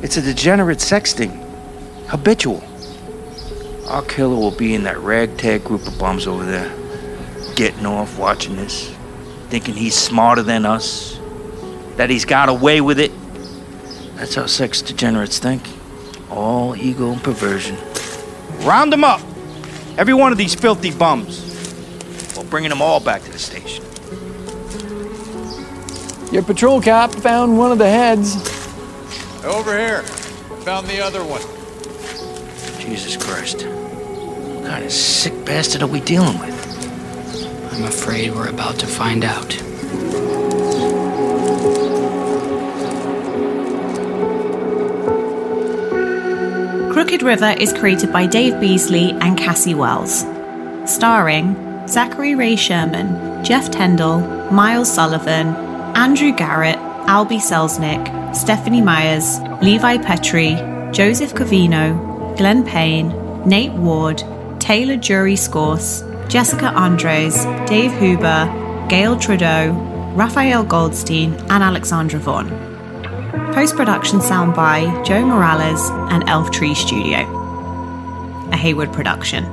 It's 0.02 0.16
a 0.16 0.22
degenerate 0.22 0.78
sexting. 0.78 1.46
Habitual. 2.08 2.64
Our 3.88 4.02
killer 4.04 4.36
will 4.36 4.52
be 4.52 4.74
in 4.74 4.84
that 4.84 4.98
ragtag 5.00 5.66
group 5.66 5.86
of 5.88 6.00
bums 6.00 6.26
over 6.26 6.46
there. 6.46 6.74
Getting 7.56 7.86
off 7.86 8.18
watching 8.18 8.56
this. 8.56 8.96
Thinking 9.50 9.74
he's 9.74 9.96
smarter 9.96 10.42
than 10.42 10.66
us. 10.66 11.20
That 11.98 12.10
he's 12.10 12.24
got 12.24 12.48
away 12.48 12.80
with 12.80 12.98
it. 12.98 13.12
That's 14.16 14.36
how 14.36 14.46
sex 14.46 14.82
degenerates 14.82 15.38
think. 15.40 15.64
All 16.30 16.78
ego 16.78 17.12
and 17.12 17.22
perversion. 17.22 17.78
Round 18.62 18.94
them 18.94 19.04
up! 19.04 19.22
Every 19.98 20.14
one 20.14 20.32
of 20.32 20.38
these 20.38 20.56
filthy 20.56 20.92
bums. 20.92 21.42
While 22.36 22.46
bringing 22.46 22.70
them 22.70 22.82
all 22.82 23.02
back 23.02 23.24
to 23.24 23.32
the 23.32 23.40
station. 23.40 23.84
Your 26.32 26.44
patrol 26.44 26.82
cop 26.82 27.14
found 27.16 27.58
one 27.58 27.74
of 27.74 27.80
the 27.80 27.90
heads. 27.90 28.59
Over 29.44 29.78
here. 29.78 30.02
Found 30.64 30.88
the 30.88 31.00
other 31.02 31.24
one. 31.24 31.42
Jesus 32.80 33.16
Christ. 33.16 33.66
What 33.66 34.66
kind 34.66 34.84
of 34.84 34.92
sick 34.92 35.46
bastard 35.46 35.82
are 35.82 35.88
we 35.88 36.02
dealing 36.02 36.38
with? 36.40 37.74
I'm 37.74 37.86
afraid 37.86 38.36
we're 38.36 38.50
about 38.50 38.76
to 38.80 38.88
find 38.88 39.24
out. 39.24 39.58
Crooked 46.92 47.24
River 47.24 47.56
is 47.58 47.72
created 47.72 48.12
by 48.12 48.26
Dave 48.26 48.60
Beasley 48.60 49.12
and 49.22 49.38
Cassie 49.38 49.74
Wells. 49.74 50.26
Starring 50.86 51.56
Zachary 51.88 52.36
Ray 52.36 52.58
Sherman, 52.58 53.42
Jeff 53.44 53.72
Tyndall, 53.72 54.20
Miles 54.52 54.94
Sullivan, 54.94 55.56
Andrew 55.96 56.34
Garrett, 56.34 56.76
Albie 57.08 57.40
Selznick, 57.40 58.19
Stephanie 58.34 58.82
Myers, 58.82 59.40
Levi 59.62 59.98
Petrie, 59.98 60.56
Joseph 60.92 61.34
Covino, 61.34 62.38
Glenn 62.38 62.64
Payne, 62.64 63.10
Nate 63.48 63.74
Ward, 63.74 64.24
Taylor 64.60 64.98
Jury 64.98 65.36
Scorse, 65.36 66.04
Jessica 66.28 66.68
Andres, 66.68 67.44
Dave 67.68 67.92
Huber, 68.00 68.86
Gail 68.88 69.18
Trudeau, 69.18 69.72
Raphael 70.16 70.64
Goldstein, 70.64 71.34
and 71.50 71.64
Alexandra 71.64 72.20
Vaughn. 72.20 72.50
Post 73.54 73.76
production 73.76 74.22
sound 74.22 74.56
by 74.56 74.86
Joe 75.04 75.26
Morales 75.26 75.90
and 76.12 76.28
Elf 76.30 76.52
Tree 76.52 76.76
Studio. 76.76 77.18
A 78.52 78.56
Haywood 78.56 78.94
production. 78.94 79.44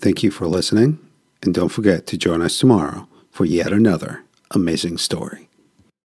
Thank 0.00 0.22
you 0.22 0.30
for 0.30 0.46
listening, 0.46 0.98
and 1.46 1.54
don't 1.54 1.68
forget 1.68 2.06
to 2.08 2.18
join 2.18 2.42
us 2.42 2.58
tomorrow 2.58 3.08
for 3.30 3.44
yet 3.44 3.72
another 3.72 4.24
amazing 4.50 4.98
story. 4.98 5.45